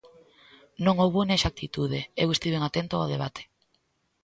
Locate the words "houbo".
1.03-1.25